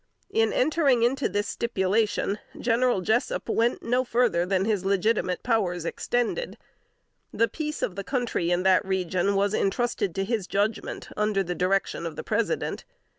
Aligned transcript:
In 0.31 0.51
entering 0.51 1.03
into 1.03 1.29
this 1.29 1.47
stipulation, 1.47 2.39
General 2.59 3.01
Jessup 3.01 3.47
went 3.47 3.83
no 3.83 4.03
farther 4.03 4.47
than 4.47 4.65
his 4.65 4.83
legitimate 4.83 5.43
powers 5.43 5.85
extended. 5.85 6.57
The 7.31 7.47
peace 7.47 7.83
of 7.83 7.95
the 7.95 8.03
country 8.03 8.49
in 8.49 8.63
that 8.63 8.83
region 8.83 9.35
was 9.35 9.53
entrusted 9.53 10.15
to 10.15 10.23
his 10.25 10.47
judgment, 10.47 11.09
under 11.15 11.43
the 11.43 11.53
direction 11.53 12.07
of 12.07 12.15
the 12.15 12.23
President. 12.23 12.83